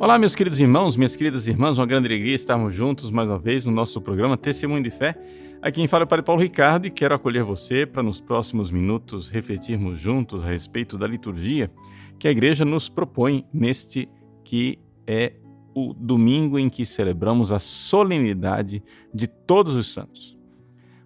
[0.00, 3.66] Olá, meus queridos irmãos, minhas queridas irmãs, uma grande alegria estarmos juntos mais uma vez
[3.66, 5.14] no nosso programa Testemunho de Fé.
[5.60, 8.70] Aqui quem fala é o Padre Paulo Ricardo e quero acolher você para nos próximos
[8.70, 11.70] minutos refletirmos juntos a respeito da liturgia
[12.18, 14.08] que a igreja nos propõe neste
[14.42, 15.34] que é
[15.74, 18.82] o domingo em que celebramos a solenidade
[19.12, 20.34] de todos os santos.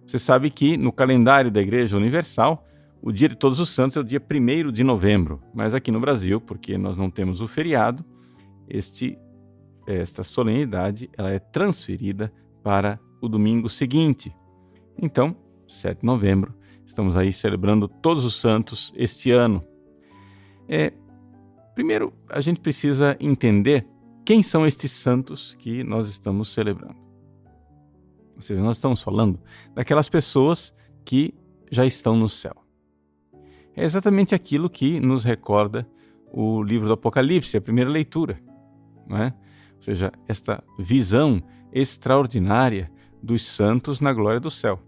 [0.07, 2.65] Você sabe que no calendário da Igreja Universal,
[3.01, 5.99] o dia de Todos os Santos é o dia 1 de novembro, mas aqui no
[5.99, 8.05] Brasil, porque nós não temos o feriado,
[8.69, 9.17] este,
[9.87, 12.31] esta solenidade ela é transferida
[12.63, 14.35] para o domingo seguinte.
[15.01, 15.35] Então,
[15.67, 16.53] 7 de novembro,
[16.85, 19.63] estamos aí celebrando todos os santos este ano.
[20.67, 20.93] É,
[21.73, 23.87] primeiro, a gente precisa entender
[24.25, 26.97] quem são estes santos que nós estamos celebrando.
[28.35, 29.39] Ou seja, nós estamos falando
[29.73, 30.73] daquelas pessoas
[31.05, 31.33] que
[31.71, 32.55] já estão no céu.
[33.75, 35.87] É exatamente aquilo que nos recorda
[36.31, 38.39] o livro do Apocalipse, a primeira leitura
[39.07, 39.33] não é?
[39.77, 44.79] Ou seja, esta visão extraordinária dos santos na glória do céu.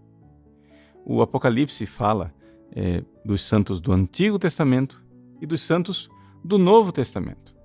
[1.04, 2.34] O Apocalipse fala
[2.72, 5.02] é, dos santos do Antigo Testamento
[5.40, 6.08] e dos santos
[6.44, 7.56] do Novo Testamento.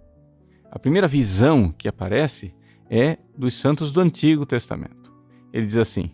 [0.72, 2.54] A primeira visão que aparece
[2.90, 5.12] é dos santos do Antigo Testamento.
[5.52, 6.12] Ele diz assim: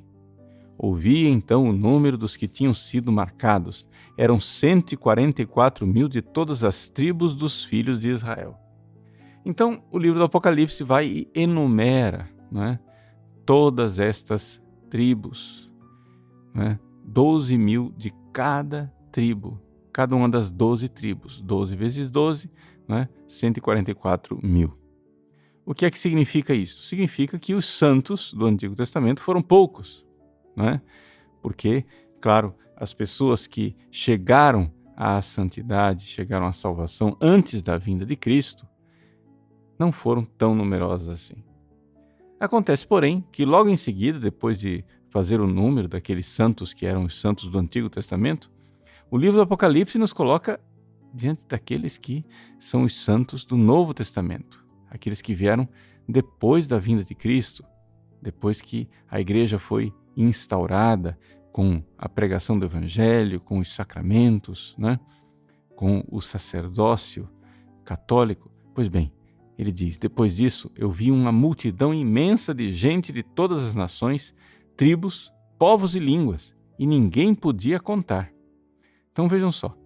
[0.78, 3.88] Ouvi então o número dos que tinham sido marcados.
[4.17, 8.58] Eram 144 mil de todas as tribos dos filhos de Israel.
[9.50, 12.80] Então, o livro do Apocalipse vai e enumera né,
[13.47, 15.72] todas estas tribos,
[16.53, 19.59] né, 12 mil de cada tribo,
[19.91, 22.52] cada uma das 12 tribos, 12 vezes 12,
[22.88, 24.78] né, 144 mil.
[25.66, 26.84] O que é que significa isso?
[26.84, 30.06] Significa que os santos do Antigo Testamento foram poucos,
[30.56, 30.80] né?
[31.41, 31.88] porque,
[32.22, 38.69] claro, as pessoas que chegaram à santidade, chegaram à salvação antes da vinda de Cristo,
[39.80, 41.41] não foram tão numerosas assim.
[42.39, 47.06] Acontece, porém, que logo em seguida, depois de fazer o número daqueles santos que eram
[47.06, 48.51] os santos do Antigo Testamento,
[49.09, 50.59] o livro do Apocalipse nos coloca
[51.13, 52.23] diante daqueles que
[52.59, 55.67] são os santos do Novo Testamento, aqueles que vieram
[56.07, 57.63] depois da vinda de Cristo,
[58.22, 61.17] depois que a igreja foi instaurada
[61.51, 65.00] com a pregação do Evangelho, com os sacramentos, né?
[65.75, 67.28] com o sacerdócio
[67.84, 68.51] católico.
[68.73, 69.11] Pois bem,
[69.59, 74.34] ele diz: Depois disso, eu vi uma multidão imensa de gente de todas as nações,
[74.78, 78.31] tribos, povos e línguas, e ninguém podia contar.
[79.12, 79.78] Então vejam só,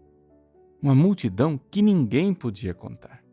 [0.79, 3.23] uma multidão que ninguém podia contar.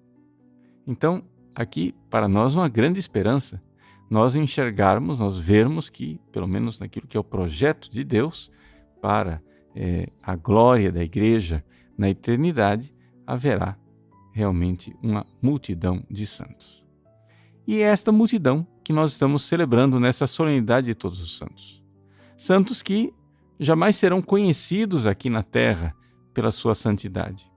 [0.86, 1.22] Então,
[1.54, 3.62] aqui, para nós, uma grande esperança,
[4.08, 8.50] nós enxergarmos, nós vermos que, pelo menos naquilo que é o projeto de Deus
[8.98, 9.42] para
[9.76, 11.62] é, a glória da igreja
[11.98, 12.94] na eternidade,
[13.26, 13.76] haverá
[14.40, 16.82] realmente uma multidão de santos.
[17.66, 21.84] E é esta multidão que nós estamos celebrando nessa solenidade de todos os santos.
[22.38, 23.12] Santos que
[23.58, 25.94] jamais serão conhecidos aqui na terra
[26.32, 27.50] pela sua santidade.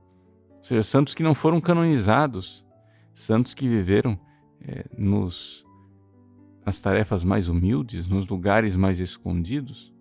[0.58, 2.66] Ou seja, santos que não foram canonizados,
[3.14, 4.20] santos que viveram
[4.62, 5.66] é, nos,
[6.66, 9.94] nas tarefas mais humildes, nos lugares mais escondidos,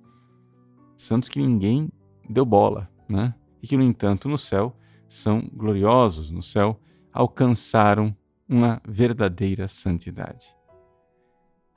[0.96, 1.88] santos que ninguém
[2.28, 3.34] deu bola, né?
[3.62, 4.76] e que, no entanto, no céu
[5.12, 6.80] são gloriosos no céu,
[7.12, 8.16] alcançaram
[8.48, 10.56] uma verdadeira santidade.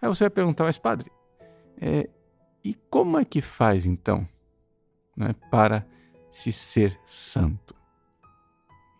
[0.01, 1.11] Aí você vai perguntar, mas padre,
[1.81, 2.09] é,
[2.63, 4.25] e como é que faz então
[5.17, 5.85] né, para
[6.31, 7.75] se ser santo?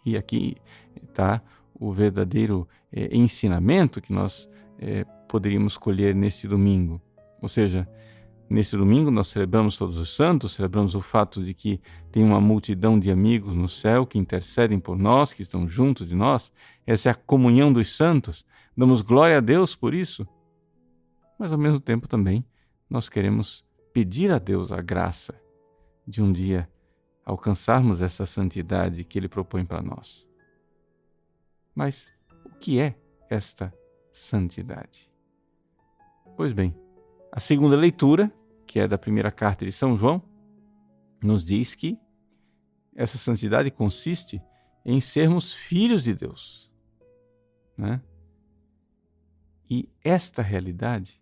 [0.05, 0.57] E aqui
[1.01, 1.41] está
[1.73, 7.01] o verdadeiro é, ensinamento que nós é, poderíamos colher nesse domingo.
[7.41, 7.87] Ou seja,
[8.49, 12.99] Nesse domingo nós celebramos todos os santos, celebramos o fato de que tem uma multidão
[12.99, 16.51] de amigos no céu que intercedem por nós, que estão junto de nós.
[16.85, 18.45] Essa é a comunhão dos santos.
[18.77, 20.27] Damos glória a Deus por isso.
[21.39, 22.45] Mas ao mesmo tempo também
[22.89, 25.33] nós queremos pedir a Deus a graça
[26.07, 26.69] de um dia
[27.25, 30.25] alcançarmos essa santidade que Ele propõe para nós.
[31.73, 32.11] Mas
[32.45, 32.95] o que é
[33.27, 33.73] esta
[34.13, 35.11] santidade?
[36.37, 36.75] Pois bem,
[37.35, 38.31] a segunda leitura,
[38.65, 40.23] que é da primeira carta de São João,
[41.21, 41.99] nos diz que
[42.95, 44.41] essa santidade consiste
[44.85, 46.71] em sermos filhos de Deus.
[47.77, 48.01] Né?
[49.69, 51.21] E esta realidade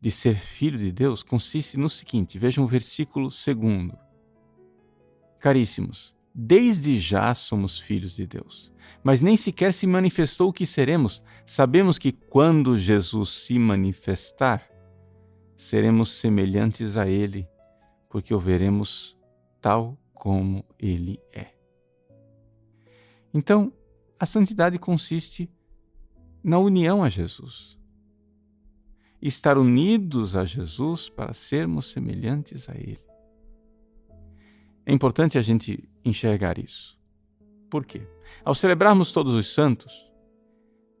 [0.00, 3.96] de ser filho de Deus consiste no seguinte: vejam o versículo segundo.
[5.38, 8.72] Caríssimos, desde já somos filhos de Deus,
[9.04, 11.22] mas nem sequer se manifestou o que seremos.
[11.46, 14.68] Sabemos que quando Jesus se manifestar,
[15.58, 17.46] seremos semelhantes a Ele,
[18.08, 19.18] porque o veremos
[19.60, 21.48] tal como Ele é.
[23.34, 23.72] Então,
[24.18, 25.52] a santidade consiste
[26.42, 27.76] na união a Jesus.
[29.20, 33.02] Estar unidos a Jesus para sermos semelhantes a Ele.
[34.86, 36.96] É importante a gente enxergar isso.
[37.68, 38.06] Por quê?
[38.44, 40.08] Ao celebrarmos todos os santos,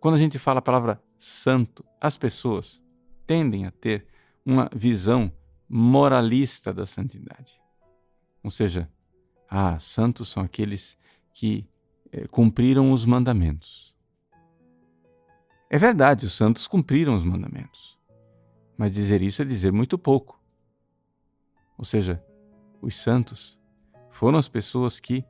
[0.00, 2.82] quando a gente fala a palavra santo, as pessoas
[3.24, 4.06] tendem a ter
[4.48, 5.30] uma visão
[5.68, 7.60] moralista da santidade.
[8.42, 8.90] Ou seja,
[9.46, 10.98] ah, santos são aqueles
[11.34, 11.68] que
[12.10, 13.94] eh, cumpriram os mandamentos.
[15.68, 17.98] É verdade, os santos cumpriram os mandamentos.
[18.74, 20.42] Mas dizer isso é dizer muito pouco.
[21.76, 22.24] Ou seja,
[22.80, 23.58] os santos
[24.08, 25.22] foram as pessoas que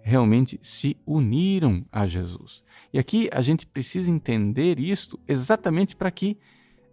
[0.00, 2.64] realmente se uniram a Jesus.
[2.94, 6.38] E aqui a gente precisa entender isto exatamente para que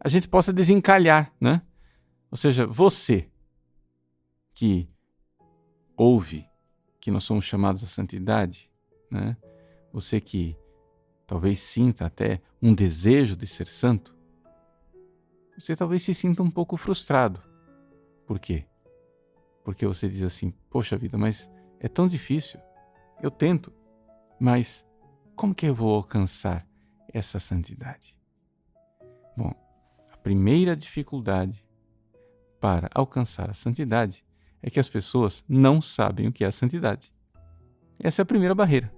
[0.04, 1.62] a gente possa desencalhar, né?
[2.30, 3.30] Ou seja, você
[4.54, 4.90] que
[5.96, 6.46] ouve
[7.00, 8.70] que nós somos chamados à santidade,
[9.10, 9.38] né?
[9.94, 10.58] Você que
[11.26, 14.16] talvez sinta até um desejo de ser santo,
[15.58, 17.42] você talvez se sinta um pouco frustrado.
[18.26, 18.66] Por quê?
[19.64, 21.50] porque você diz assim: Poxa vida, mas
[21.80, 22.60] é tão difícil.
[23.22, 23.72] Eu tento,
[24.40, 24.86] mas
[25.36, 26.68] como que eu vou alcançar
[27.14, 28.18] essa santidade?
[29.38, 29.54] Bom,
[30.24, 31.66] primeira dificuldade
[32.60, 34.24] para alcançar a santidade
[34.62, 37.12] é que as pessoas não sabem o que é a santidade.
[38.00, 38.94] Essa é a primeira barreira.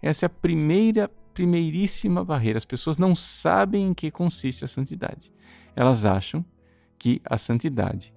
[0.00, 2.58] Essa é a primeira, primeiríssima barreira.
[2.58, 5.32] As pessoas não sabem em que consiste a santidade.
[5.76, 6.44] Elas acham
[6.98, 8.14] que a santidade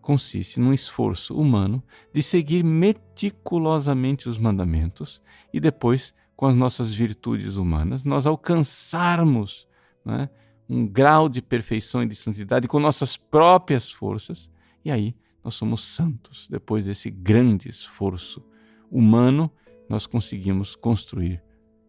[0.00, 1.82] consiste num esforço humano
[2.12, 5.22] de seguir meticulosamente os mandamentos
[5.52, 9.68] e depois, com as nossas virtudes humanas, nós alcançarmos
[10.04, 10.28] né,
[10.72, 14.50] um grau de perfeição e de santidade com nossas próprias forças,
[14.82, 15.14] e aí
[15.44, 16.48] nós somos santos.
[16.48, 18.42] Depois desse grande esforço
[18.90, 19.52] humano,
[19.86, 21.42] nós conseguimos construir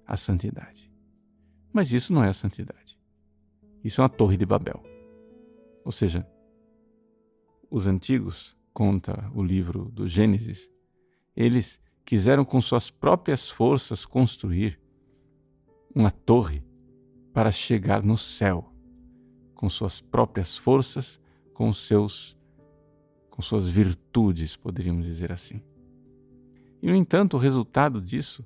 [0.05, 0.91] a santidade.
[1.71, 2.99] Mas isso não é a santidade.
[3.81, 4.83] Isso é uma torre de Babel.
[5.85, 6.27] Ou seja,
[7.71, 10.69] os antigos, conta o livro do Gênesis,
[11.35, 14.77] eles quiseram com suas próprias forças construir
[15.95, 16.63] uma torre
[17.33, 18.72] para chegar no céu,
[19.63, 21.21] com suas próprias forças,
[21.53, 22.37] com seus
[23.29, 25.61] com suas virtudes, poderíamos dizer assim.
[26.81, 28.45] E no entanto, o resultado disso,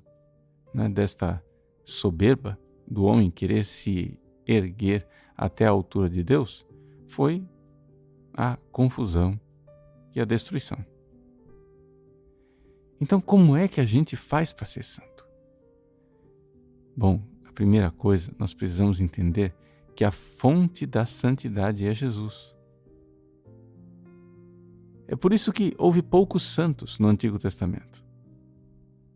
[0.72, 1.42] né, desta
[1.84, 2.56] soberba
[2.86, 4.16] do homem querer se
[4.46, 6.64] erguer até a altura de Deus,
[7.08, 7.44] foi
[8.32, 9.38] a confusão
[10.14, 10.78] e a destruição.
[13.00, 15.26] Então, como é que a gente faz para ser santo?
[16.96, 19.52] Bom, a primeira coisa, nós precisamos entender
[19.98, 22.54] que a fonte da santidade é Jesus.
[25.08, 28.04] É por isso que houve poucos santos no Antigo Testamento.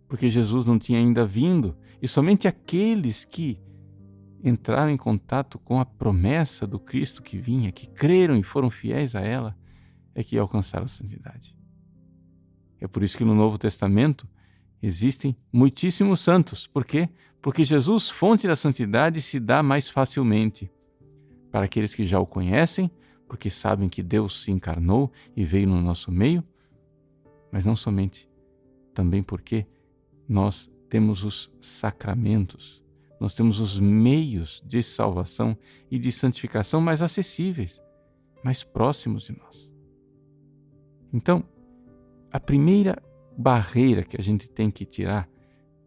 [0.08, 3.60] Porque Jesus não tinha ainda vindo e somente aqueles que
[4.42, 9.14] entraram em contato com a promessa do Cristo que vinha, que creram e foram fiéis
[9.14, 9.56] a ela,
[10.16, 11.56] é que alcançaram a santidade.
[12.80, 14.28] É por isso que no Novo Testamento
[14.82, 16.66] existem muitíssimos santos.
[16.66, 17.08] Por quê?
[17.42, 20.70] Porque Jesus, fonte da santidade, se dá mais facilmente
[21.50, 22.90] para aqueles que já o conhecem,
[23.28, 26.42] porque sabem que Deus se encarnou e veio no nosso meio,
[27.50, 28.30] mas não somente,
[28.94, 29.66] também porque
[30.26, 32.82] nós temos os sacramentos
[33.22, 35.56] nós temos os meios de salvação
[35.88, 37.80] e de santificação mais acessíveis,
[38.42, 39.70] mais próximos de nós.
[41.12, 41.44] Então,
[42.32, 43.00] a primeira
[43.38, 45.30] barreira que a gente tem que tirar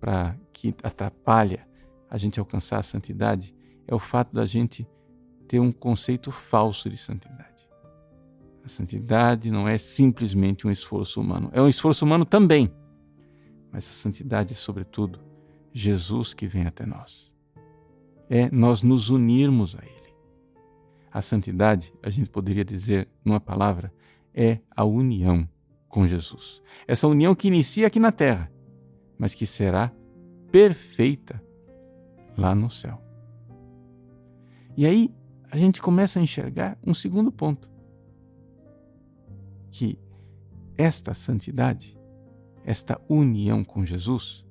[0.06, 1.68] para que atrapalha
[2.08, 3.56] a gente alcançar a santidade
[3.88, 4.88] é o fato da gente
[5.48, 7.68] ter um conceito falso de santidade.
[8.64, 12.72] A santidade não é simplesmente um esforço humano, é um esforço humano também,
[13.72, 15.22] mas a santidade é, sobretudo,
[15.74, 17.34] Jesus que vem até nós.
[18.30, 20.14] É nós nos unirmos a Ele.
[21.12, 23.92] A santidade, a gente poderia dizer numa palavra,
[24.36, 25.50] é a união
[25.90, 26.62] com Jesus.
[26.88, 28.52] Essa união que inicia aqui na terra,
[29.18, 29.92] mas que será
[30.52, 31.42] perfeita
[32.38, 33.02] lá no céu.
[34.78, 35.14] E aí
[35.50, 37.70] a gente começa a enxergar um segundo ponto:
[39.72, 39.98] que
[40.78, 41.98] esta santidade,
[42.64, 44.46] esta união com Jesus,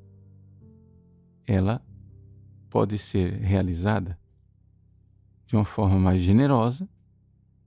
[1.47, 1.85] ela
[2.71, 4.19] pode ser realizada
[5.47, 6.89] de uma forma mais generosa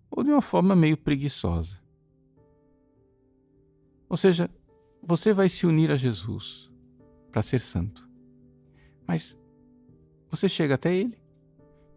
[0.09, 1.77] ou de uma forma meio preguiçosa.
[4.09, 4.49] Ou seja,
[5.03, 6.66] você vai se unir a Jesus
[7.37, 8.09] para ser santo.
[9.05, 9.39] Mas
[10.27, 11.15] você chega até ele,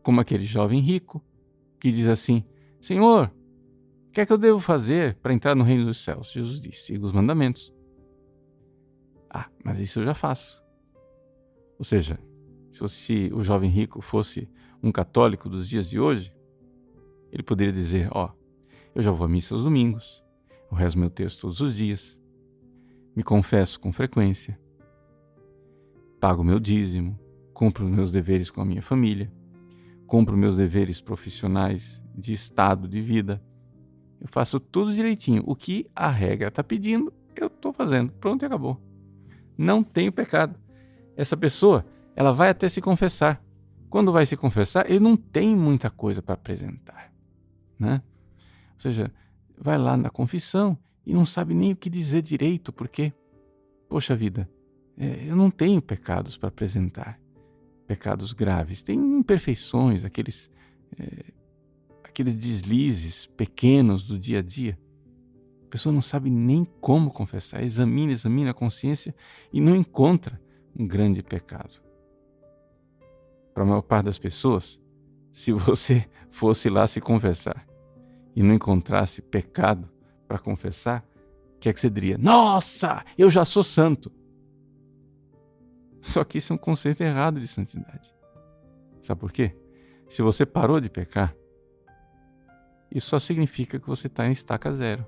[0.02, 1.24] como aquele jovem rico
[1.80, 2.44] que diz assim:
[2.78, 3.32] Senhor,
[4.08, 6.30] o que é que eu devo fazer para entrar no reino dos céus?
[6.30, 7.72] Jesus disse: siga os mandamentos.
[9.30, 10.62] Ah, mas isso eu já faço.
[11.78, 12.18] Ou seja,
[12.86, 14.46] se o jovem rico fosse
[14.82, 16.34] um católico dos dias de hoje,
[17.32, 20.22] ele poderia dizer: Ó, oh, eu já vou à missa aos domingos,
[20.70, 22.18] eu rezo meu texto todos os dias,
[23.16, 24.59] me confesso com frequência,
[26.20, 27.18] pago meu dízimo,
[27.54, 29.32] cumpro meus deveres com a minha família,
[30.06, 33.42] cumpro meus deveres profissionais de estado de vida.
[34.20, 35.42] Eu faço tudo direitinho.
[35.46, 38.12] O que a regra está pedindo, eu estou fazendo.
[38.12, 38.78] Pronto e acabou.
[39.56, 40.58] Não tenho pecado.
[41.16, 43.42] Essa pessoa, ela vai até se confessar.
[43.88, 47.12] Quando vai se confessar, ele não tem muita coisa para apresentar,
[47.78, 48.02] né?
[48.74, 49.12] Ou seja,
[49.58, 53.12] vai lá na confissão e não sabe nem o que dizer direito, porque,
[53.88, 54.48] poxa vida,
[55.00, 57.18] eu não tenho pecados para apresentar,
[57.86, 58.82] pecados graves.
[58.82, 60.50] Tem imperfeições, aqueles,
[60.98, 61.32] é,
[62.04, 64.78] aqueles deslizes pequenos do dia a dia.
[65.64, 69.14] A pessoa não sabe nem como confessar, examina, examina a consciência
[69.50, 70.38] e não encontra
[70.78, 71.80] um grande pecado.
[73.54, 74.78] Para a maior parte das pessoas,
[75.32, 77.66] se você fosse lá se confessar
[78.36, 79.88] e não encontrasse pecado
[80.28, 81.04] para confessar,
[81.56, 82.18] o que é que você diria?
[82.18, 84.19] Nossa, eu já sou santo.
[86.10, 88.12] Só que é um conceito errado de santidade.
[89.00, 89.56] Sabe por quê?
[90.08, 91.36] Se você parou de pecar,
[92.90, 95.06] isso só significa que você está em estaca zero.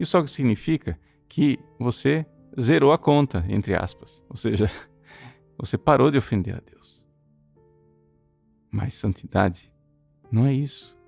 [0.00, 2.24] Isso só significa que você
[2.58, 4.24] zerou a conta, entre aspas.
[4.30, 4.70] Ou seja,
[5.58, 7.02] você parou de ofender a Deus.
[8.70, 9.70] Mas santidade
[10.30, 10.98] não é isso.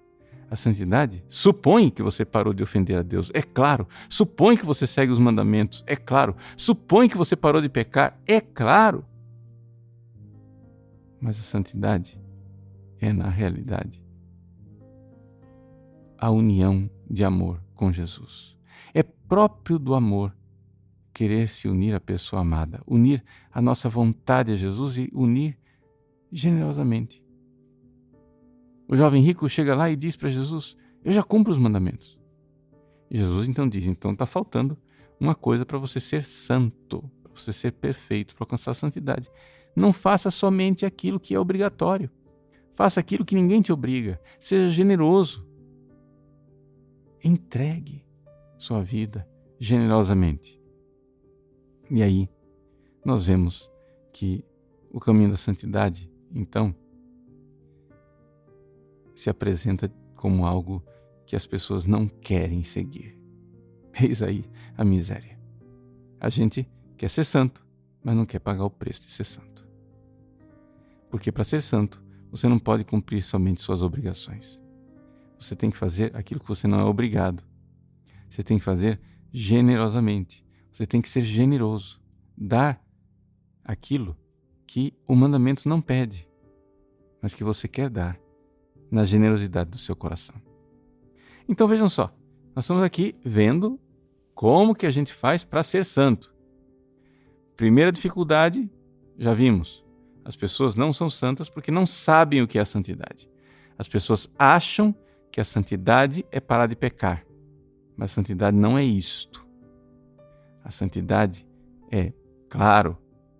[0.50, 3.88] A santidade supõe que você parou de ofender a Deus, é claro.
[4.08, 6.36] Supõe que você segue os mandamentos, é claro.
[6.56, 9.04] Supõe que você parou de pecar, é claro.
[11.20, 12.20] Mas a santidade
[13.00, 14.02] é, na realidade,
[16.18, 18.56] a união de amor com Jesus.
[18.92, 20.34] É próprio do amor
[21.12, 23.22] querer se unir à pessoa amada, unir
[23.52, 25.56] a nossa vontade a Jesus e unir
[26.30, 27.23] generosamente.
[28.88, 32.18] O jovem rico chega lá e diz para Jesus: Eu já cumpro os mandamentos.
[33.10, 34.76] E Jesus então diz: Então está faltando
[35.18, 39.30] uma coisa para você ser santo, para você ser perfeito, para alcançar a santidade.
[39.74, 42.10] Não faça somente aquilo que é obrigatório.
[42.74, 44.20] Faça aquilo que ninguém te obriga.
[44.38, 45.46] Seja generoso.
[47.22, 48.04] Entregue
[48.58, 49.26] sua vida
[49.58, 50.60] generosamente.
[51.90, 52.28] E aí,
[53.04, 53.70] nós vemos
[54.12, 54.44] que
[54.92, 56.74] o caminho da santidade, então,
[59.14, 60.84] se apresenta como algo
[61.26, 63.18] que as pessoas não querem seguir.
[64.00, 64.44] Eis aí
[64.76, 65.38] a miséria.
[66.20, 67.64] A gente quer ser santo,
[68.02, 69.66] mas não quer pagar o preço de ser santo.
[71.10, 74.60] Porque para ser santo, você não pode cumprir somente suas obrigações.
[75.38, 77.44] Você tem que fazer aquilo que você não é obrigado.
[78.28, 79.00] Você tem que fazer
[79.32, 80.44] generosamente.
[80.72, 82.00] Você tem que ser generoso.
[82.36, 82.84] Dar
[83.64, 84.16] aquilo
[84.66, 86.28] que o mandamento não pede,
[87.22, 88.18] mas que você quer dar
[88.94, 90.36] na generosidade do seu coração.
[91.48, 92.14] Então vejam só,
[92.54, 93.78] nós estamos aqui vendo
[94.34, 96.32] como que a gente faz para ser santo.
[97.56, 98.70] Primeira dificuldade,
[99.18, 99.84] já vimos.
[100.24, 103.28] As pessoas não são santas porque não sabem o que é a santidade.
[103.76, 104.94] As pessoas acham
[105.30, 107.26] que a santidade é parar de pecar.
[107.96, 109.44] Mas a santidade não é isto.
[110.62, 111.46] A santidade
[111.90, 112.12] é,
[112.48, 112.96] claro,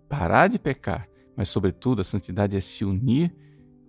[0.07, 3.35] parar de pecar, mas, sobretudo, a santidade é se unir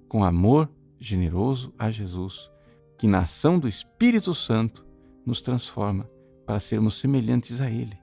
[0.08, 2.50] com amor generoso a Jesus,
[2.98, 4.86] que na ação do Espírito Santo
[5.24, 6.08] nos transforma
[6.44, 7.98] para sermos semelhantes a Ele.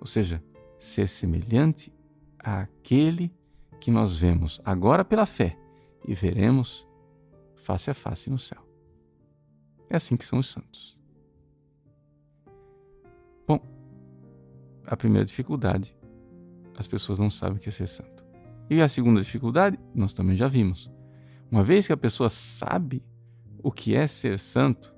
[0.00, 0.42] Ou seja,
[0.78, 1.92] ser semelhante
[2.38, 3.34] àquele
[3.80, 5.58] que nós vemos agora pela fé
[6.06, 6.86] e veremos
[7.56, 8.62] face a face no céu.
[9.90, 10.96] É assim que são os santos.
[13.46, 13.60] Bom,
[14.86, 15.96] a primeira dificuldade,
[16.76, 18.17] as pessoas não sabem o que é ser santo.
[18.70, 20.90] E a segunda dificuldade, nós também já vimos.
[21.50, 23.02] Uma vez que a pessoa sabe
[23.62, 24.94] o que é ser santo,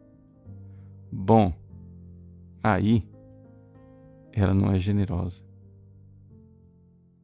[1.10, 1.54] bom,
[2.62, 3.08] aí
[4.32, 5.42] ela não é generosa.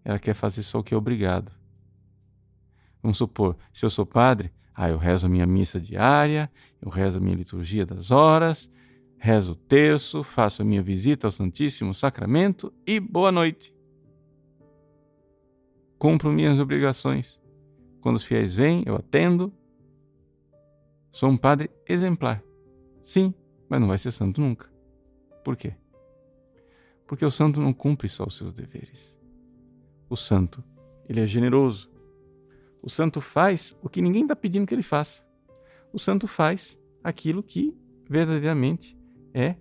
[0.04, 1.50] Ela quer fazer só o que é obrigado.
[3.02, 6.50] Vamos supor, se eu sou padre, ah, eu rezo a minha missa diária,
[6.80, 8.70] eu rezo a minha liturgia das horas,
[9.18, 13.75] rezo o terço, faço a minha visita ao Santíssimo Sacramento e boa noite
[15.98, 17.40] cumpro minhas obrigações.
[18.00, 19.52] Quando os fiéis vêm, eu atendo.
[21.10, 22.42] Sou um padre exemplar.
[23.02, 23.34] Sim,
[23.68, 24.70] mas não vai ser santo nunca.
[25.44, 25.74] Por quê?
[27.06, 29.18] Porque o santo não cumpre só os seus deveres.
[30.08, 30.62] O santo,
[31.08, 31.90] ele é generoso.
[32.82, 35.24] O santo faz o que ninguém está pedindo que ele faça.
[35.92, 37.76] O santo faz aquilo que
[38.08, 38.96] verdadeiramente
[39.32, 39.56] é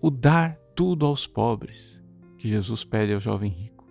[0.00, 2.02] o dar tudo aos pobres
[2.36, 3.86] que Jesus pede ao jovem rico.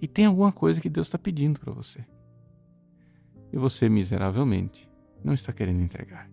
[0.00, 2.04] E tem alguma coisa que Deus está pedindo para você.
[3.52, 4.90] E você, miseravelmente,
[5.22, 6.30] não está querendo entregar.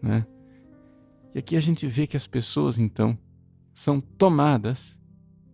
[0.00, 0.26] Né?
[1.34, 3.18] E aqui a gente vê que as pessoas, então,
[3.72, 5.00] são tomadas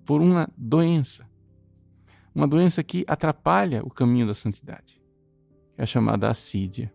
[0.04, 1.26] por uma doença.
[2.34, 5.00] Uma doença que atrapalha o caminho da santidade.
[5.78, 6.92] É a chamada assídia.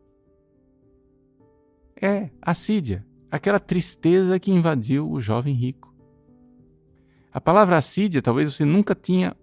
[1.99, 5.94] É, assídia, aquela tristeza que invadiu o jovem rico.
[7.35, 9.35] A palavra assídia talvez você nunca tinha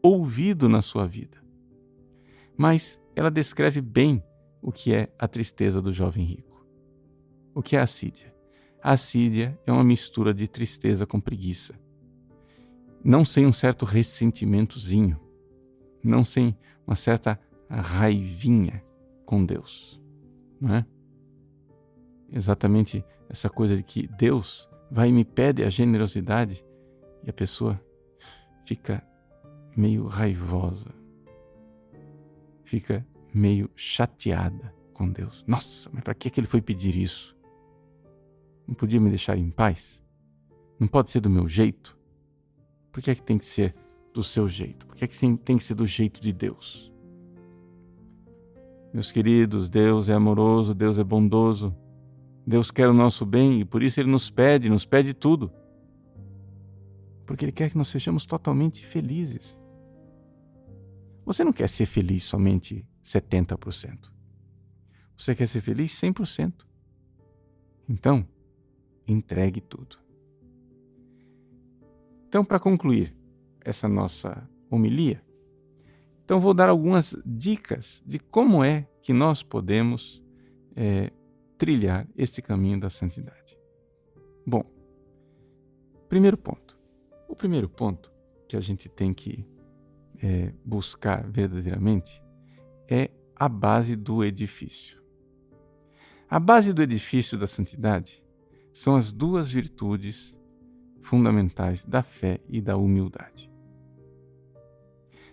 [0.00, 1.36] ouvido na sua vida,
[2.56, 4.22] mas ela descreve bem
[4.62, 6.64] o que é a tristeza do jovem rico.
[7.52, 8.32] O que é assídia?
[8.80, 11.74] A assídia é uma mistura de tristeza com preguiça.
[13.02, 15.20] Não sem um certo ressentimentozinho,
[16.04, 17.36] não sem uma certa
[17.68, 18.80] raivinha
[19.26, 20.00] com Deus,
[20.60, 20.86] não é?
[22.30, 26.63] Exatamente essa coisa de que Deus vai e me pede a generosidade
[27.24, 27.80] e a pessoa
[28.64, 29.02] fica
[29.76, 30.94] meio raivosa,
[32.64, 35.44] fica meio chateada com Deus.
[35.46, 37.36] Nossa, mas para que ele foi pedir isso?
[38.66, 40.02] Não podia me deixar em paz?
[40.78, 41.98] Não pode ser do meu jeito?
[42.90, 43.74] Por que é que tem que ser
[44.12, 44.86] do seu jeito?
[44.86, 46.92] Por que é que tem que ser do jeito de Deus?
[48.92, 51.74] Meus queridos, Deus é amoroso, Deus é bondoso.
[52.46, 55.50] Deus quer o nosso bem e por isso Ele nos pede, nos pede tudo.
[57.26, 59.58] Porque Ele quer que nós sejamos totalmente felizes.
[61.24, 64.12] Você não quer ser feliz somente 70%.
[65.16, 66.52] Você quer ser feliz 100%.
[67.88, 68.26] Então,
[69.06, 69.98] entregue tudo.
[72.28, 73.16] Então, para concluir
[73.60, 75.22] essa nossa homilia,
[76.24, 80.22] então vou dar algumas dicas de como é que nós podemos
[80.74, 81.12] é,
[81.58, 83.56] trilhar esse caminho da santidade.
[84.46, 84.64] Bom,
[86.08, 86.73] primeiro ponto.
[87.34, 88.12] O primeiro ponto
[88.48, 89.44] que a gente tem que
[90.22, 92.22] é, buscar verdadeiramente
[92.88, 95.02] é a base do edifício.
[96.30, 98.22] A base do edifício da santidade
[98.72, 100.38] são as duas virtudes
[101.02, 103.50] fundamentais da fé e da humildade.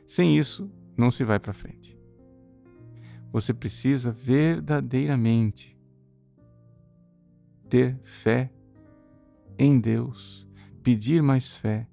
[0.07, 1.95] Sem isso, não se vai para frente.
[3.31, 5.79] Você precisa verdadeiramente
[7.69, 8.51] ter fé
[9.55, 10.47] em Deus,
[10.81, 11.87] pedir mais fé,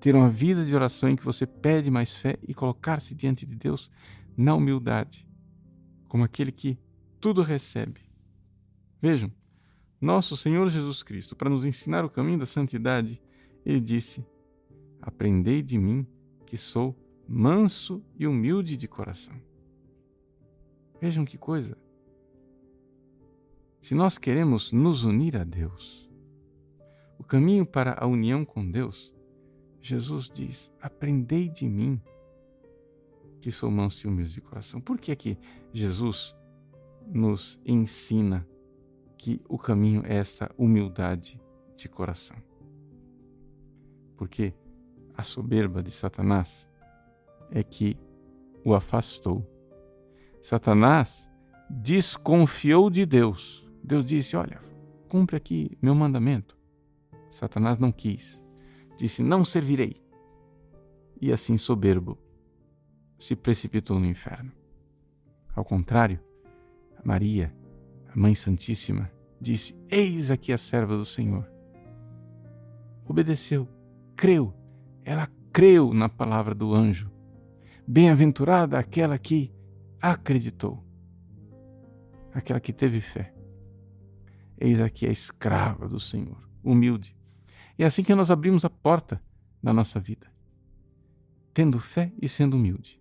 [0.00, 3.54] ter uma vida de oração em que você pede mais fé e colocar-se diante de
[3.54, 3.90] Deus
[4.36, 5.28] na humildade,
[6.08, 6.78] como aquele que
[7.20, 8.00] tudo recebe.
[9.00, 9.30] Vejam,
[10.00, 13.20] nosso Senhor Jesus Cristo, para nos ensinar o caminho da santidade,
[13.64, 14.24] ele disse:
[15.02, 16.06] Aprendei de mim,
[16.46, 16.96] que sou
[17.28, 19.34] manso e humilde de coração.
[20.98, 21.76] Vejam que coisa.
[23.82, 26.10] Se nós queremos nos unir a Deus,
[27.18, 29.14] o caminho para a união com Deus,
[29.80, 32.00] Jesus diz: Aprendei de mim,
[33.40, 34.80] que sou manso e humilde de coração.
[34.80, 35.38] Por que é que
[35.72, 36.34] Jesus
[37.12, 38.46] nos ensina
[39.18, 41.38] que o caminho é essa humildade
[41.76, 42.36] de coração.
[44.16, 44.54] Porque
[45.14, 46.68] a soberba de Satanás
[47.50, 47.98] é que
[48.64, 49.46] o afastou.
[50.40, 51.28] Satanás
[51.68, 53.66] desconfiou de Deus.
[53.82, 54.60] Deus disse: Olha,
[55.08, 56.56] cumpre aqui meu mandamento.
[57.28, 58.42] Satanás não quis.
[59.00, 59.96] Disse: Não servirei.
[61.18, 62.18] E assim, soberbo,
[63.18, 64.52] se precipitou no inferno.
[65.56, 66.20] Ao contrário,
[67.02, 67.50] Maria
[68.06, 69.10] a Mãe Santíssima,
[69.40, 71.50] disse: Eis aqui a serva do Senhor.
[73.06, 73.66] Obedeceu,
[74.14, 74.52] creu,
[75.02, 77.10] ela creu na palavra do anjo.
[77.88, 79.50] Bem-aventurada aquela que
[79.98, 80.84] acreditou,
[82.34, 83.32] aquela que teve fé.
[84.58, 87.18] Eis aqui a escrava do Senhor, humilde.
[87.82, 89.22] É assim que nós abrimos a porta
[89.62, 90.30] da nossa vida,
[91.54, 93.00] tendo fé e sendo humilde.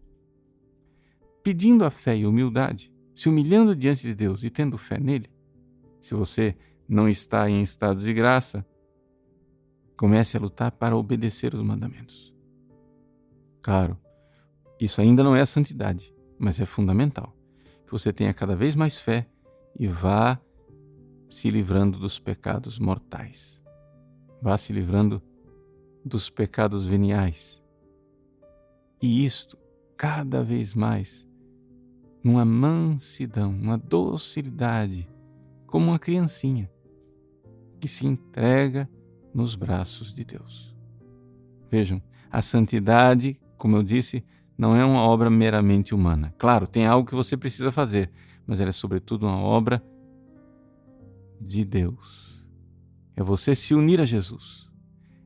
[1.44, 5.30] Pedindo a fé e humildade, se humilhando diante de Deus e tendo fé nele,
[6.00, 6.56] se você
[6.88, 8.66] não está em estado de graça,
[9.98, 12.34] comece a lutar para obedecer os mandamentos.
[13.62, 13.98] Claro,
[14.80, 17.36] isso ainda não é a santidade, mas é fundamental
[17.86, 19.28] que você tenha cada vez mais fé
[19.78, 20.40] e vá
[21.28, 23.59] se livrando dos pecados mortais.
[24.42, 25.22] Vá se livrando
[26.04, 27.62] dos pecados veniais.
[29.02, 29.58] E isto,
[29.96, 31.28] cada vez mais,
[32.24, 35.08] numa mansidão, uma docilidade,
[35.66, 36.70] como uma criancinha
[37.80, 38.90] que se entrega
[39.34, 40.76] nos braços de Deus.
[41.72, 44.24] Vejam, a santidade, como eu disse,
[44.58, 46.34] não é uma obra meramente humana.
[46.38, 48.12] Claro, tem algo que você precisa fazer,
[48.46, 49.82] mas ela é sobretudo uma obra
[51.40, 52.29] de Deus.
[53.20, 54.66] É você se unir a Jesus.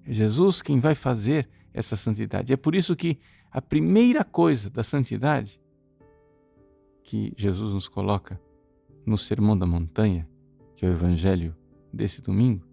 [0.04, 2.52] É Jesus quem vai fazer essa santidade.
[2.52, 3.20] É por isso que
[3.52, 5.62] a primeira coisa da santidade
[7.04, 8.42] que Jesus nos coloca
[9.06, 10.28] no Sermão da Montanha,
[10.76, 11.56] que é o Evangelho
[11.94, 12.66] desse domingo,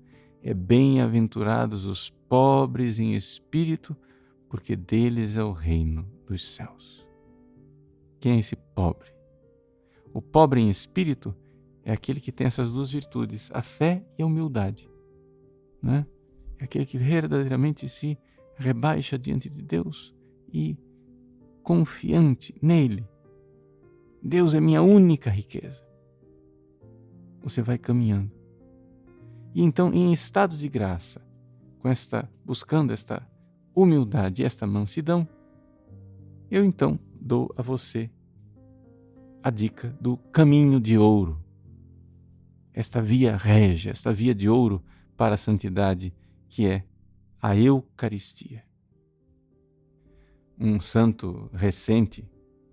[0.43, 3.95] é bem-aventurados os pobres em espírito,
[4.49, 7.07] porque deles é o reino dos céus.
[8.19, 9.13] Quem é esse pobre?
[10.15, 11.37] O pobre em espírito
[11.85, 14.89] é aquele que tem essas duas virtudes, a fé e a humildade.
[15.83, 16.07] Né?
[16.59, 18.19] É aquele que verdadeiramente se
[18.57, 20.15] rebaixa diante de Deus
[20.53, 20.77] e
[21.63, 23.07] confiante nele.
[24.23, 25.83] Deus é minha única riqueza.
[27.43, 28.31] Você vai caminhando.
[29.55, 31.21] E então, em estado de graça,
[31.81, 33.27] com esta buscando esta
[33.75, 35.27] humildade esta mansidão,
[36.51, 38.11] eu então dou a você
[39.43, 41.43] a dica do caminho de ouro.
[42.73, 44.83] Esta via régia, esta via de ouro
[45.21, 46.15] para a santidade,
[46.49, 46.83] que é
[47.43, 48.65] a Eucaristia.
[50.59, 52.27] Um santo recente,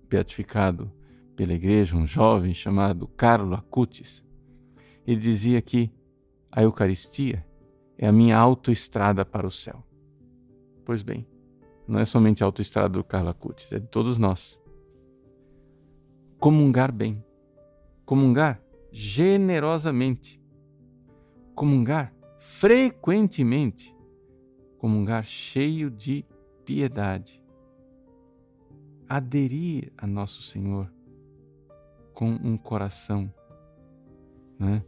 [0.07, 0.89] beatificado
[1.35, 4.23] pela igreja, um jovem chamado Carlo Acutis,
[5.05, 5.91] ele dizia que
[6.49, 7.45] a Eucaristia
[7.97, 9.85] é a minha autoestrada para o céu.
[10.85, 11.27] Pois bem,
[11.85, 14.57] não é somente a autoestrada do Carlo Acutis, é de todos nós.
[16.39, 17.21] Comungar bem,
[18.05, 20.41] comungar generosamente,
[21.53, 23.95] comungar frequentemente,
[24.77, 26.25] comungar cheio de
[26.63, 27.43] piedade,
[29.07, 30.91] aderir a Nosso Senhor
[32.13, 33.31] com um coração
[34.59, 34.83] né,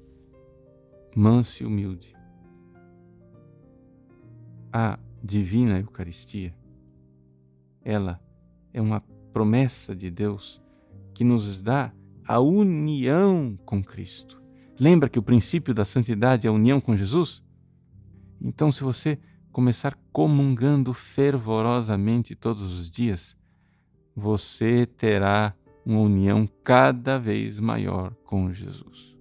[1.16, 2.16] manso e humilde.
[4.72, 6.54] A divina Eucaristia,
[7.82, 8.22] ela
[8.74, 9.02] é uma
[9.34, 10.62] promessa de Deus
[11.14, 11.94] que nos dá
[12.28, 14.39] a união com Cristo.
[14.80, 17.44] Lembra que o princípio da santidade é a união com Jesus?
[18.42, 19.20] Então, se você
[19.52, 23.36] começar comungando fervorosamente todos os dias,
[24.16, 25.54] você terá
[25.86, 29.18] uma união cada vez maior com Jesus.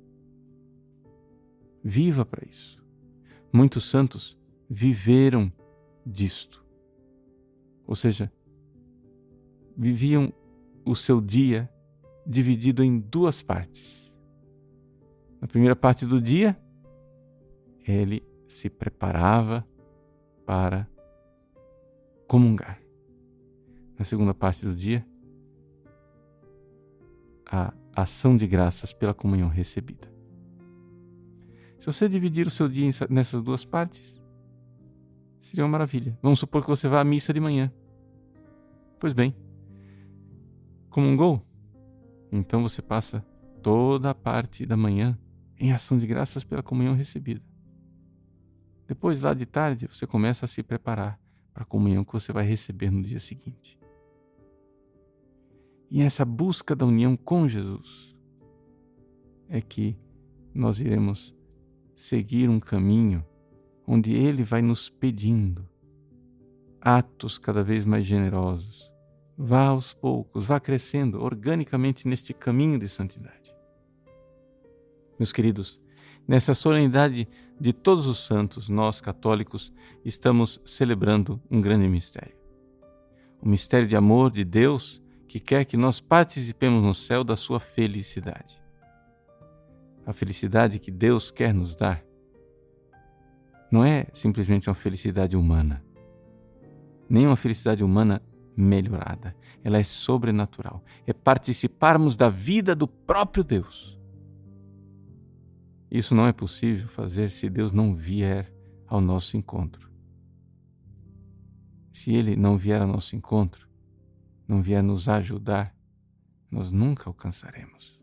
[1.82, 2.80] Viva para isso.
[3.52, 5.52] Muitos santos viveram
[6.04, 6.64] disto.
[7.86, 8.30] Ou seja,
[9.76, 10.32] viviam
[10.84, 11.68] o seu dia
[12.26, 14.07] dividido em duas partes.
[15.40, 16.57] Na primeira parte do dia,
[17.87, 19.66] ele se preparava
[20.44, 20.88] para
[22.27, 22.81] comungar.
[23.98, 25.07] Na segunda parte do dia,
[27.51, 30.12] a ação de graças pela comunhão recebida.
[31.79, 34.20] Se você dividir o seu dia nessas duas partes,
[35.40, 36.18] seria uma maravilha.
[36.22, 37.72] Vamos supor que você vá à missa de manhã.
[38.98, 39.35] Pois bem,
[40.90, 41.42] comungou?
[42.31, 43.24] Então você passa
[43.62, 45.18] toda a parte da manhã
[45.58, 47.42] em ação de graças pela comunhão recebida.
[48.86, 51.20] Depois, lá de tarde, você começa a se preparar
[51.52, 53.78] para a comunhão que você vai receber no dia seguinte.
[55.90, 58.16] E essa busca da união com Jesus
[59.48, 59.96] é que
[60.54, 61.34] nós iremos
[61.96, 63.24] seguir um caminho
[63.86, 65.68] onde Ele vai nos pedindo
[66.80, 68.90] atos cada vez mais generosos.
[69.36, 73.57] Vá aos poucos, vá crescendo organicamente neste caminho de santidade.
[75.18, 75.81] Meus queridos,
[76.26, 77.28] nessa solenidade
[77.61, 79.72] de todos os santos, nós católicos
[80.04, 82.37] estamos celebrando um grande mistério.
[83.40, 87.61] O mistério de amor de Deus que quer que nós participemos no céu da sua
[87.61, 88.61] felicidade
[90.09, 92.02] a felicidade que Deus quer nos dar
[93.70, 95.85] não é simplesmente uma felicidade humana,
[97.11, 98.22] nem uma felicidade humana
[98.57, 99.37] melhorada.
[99.62, 100.83] Ela é sobrenatural.
[101.07, 103.97] É participarmos da vida do próprio Deus.
[105.90, 108.53] Isso não é possível fazer se Deus não vier
[108.87, 109.90] ao nosso encontro.
[111.92, 113.68] Se Ele não vier ao nosso encontro,
[114.46, 115.74] não vier nos ajudar,
[116.51, 117.98] nós nunca alcançaremos.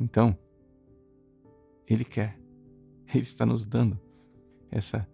[0.00, 0.38] Então,
[1.86, 2.38] ele quer.
[3.08, 3.98] Ele está nos dando
[4.70, 5.08] essa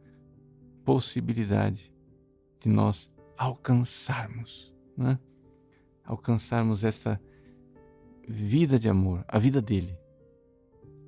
[0.85, 1.95] possibilidade
[2.61, 5.19] de nós alcançarmos, né?
[6.05, 7.21] alcançarmos esta
[8.29, 9.97] vida de amor, a vida dele.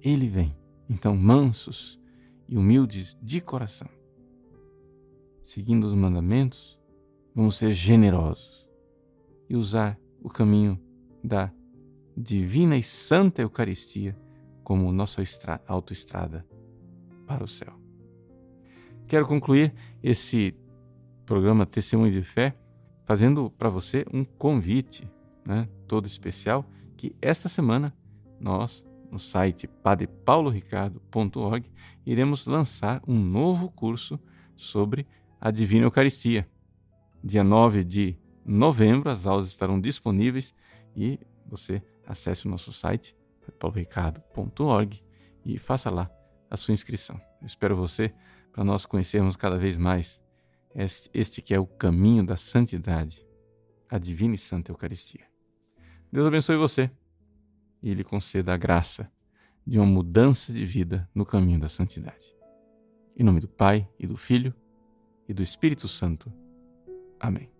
[0.07, 0.57] Ele vem,
[0.88, 2.01] então, mansos
[2.49, 3.88] e humildes de coração.
[5.42, 6.79] Seguindo os mandamentos,
[7.35, 8.69] vamos ser generosos
[9.51, 10.81] e usar o caminho
[11.25, 11.53] da
[12.16, 14.16] divina e santa Eucaristia
[14.62, 15.21] como nossa
[15.66, 16.47] autoestrada
[17.27, 17.75] para o céu.
[19.09, 20.55] Quero concluir esse
[21.25, 22.57] programa Testemunho de Fé
[23.03, 25.11] fazendo para você um convite
[25.45, 26.64] né, todo especial
[26.97, 27.92] que esta semana
[28.38, 31.71] nós, no site padrepauloricardo.org,
[32.05, 34.19] iremos lançar um novo curso
[34.55, 35.07] sobre
[35.40, 36.49] a Divina Eucaristia.
[37.23, 40.55] Dia 9 de novembro, as aulas estarão disponíveis
[40.95, 43.16] e você acesse o nosso site,
[43.59, 45.03] pauloricardo.org,
[45.45, 46.11] e faça lá
[46.51, 47.21] a sua inscrição.
[47.40, 48.12] Eu espero você
[48.53, 50.21] para nós conhecermos cada vez mais
[50.75, 53.27] este que é o caminho da santidade,
[53.88, 55.27] a divina e santa Eucaristia.
[56.12, 56.90] Deus abençoe você
[57.87, 59.09] e lhe conceda a graça
[59.64, 62.35] de uma mudança de vida no caminho da santidade.
[63.16, 64.53] Em nome do Pai e do Filho
[65.29, 66.33] e do Espírito Santo.
[67.20, 67.56] Amém.